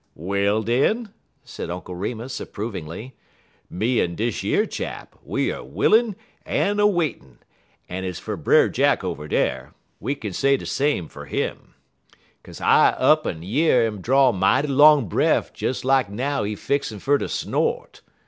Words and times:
"Well, 0.15 0.63
den," 0.63 1.13
said 1.43 1.69
Uncle 1.69 1.93
Remus, 1.93 2.39
approvingly, 2.39 3.13
"me 3.69 4.01
en 4.01 4.15
dish 4.15 4.43
yer 4.43 4.65
chap, 4.65 5.13
we 5.23 5.51
er 5.53 5.63
willin' 5.63 6.15
en 6.43 6.79
a 6.79 6.87
waitin', 6.87 7.37
en 7.87 8.03
ez 8.03 8.17
fer 8.17 8.35
Brer 8.35 8.67
Jack 8.69 9.03
over 9.03 9.27
dar, 9.27 9.75
we 9.99 10.15
kin 10.15 10.33
say 10.33 10.57
de 10.57 10.65
same 10.65 11.07
fer 11.07 11.25
him, 11.25 11.75
'kaze 12.43 12.59
I 12.59 12.93
up 12.93 13.27
en 13.27 13.43
year 13.43 13.85
'im 13.85 14.01
draw 14.01 14.31
mighty 14.31 14.69
long 14.69 15.07
breff 15.07 15.53
des 15.53 15.85
now 16.09 16.39
lak 16.39 16.47
he 16.47 16.55
fixin' 16.55 16.97
fer 16.97 17.19
ter 17.19 17.27
snort. 17.27 18.01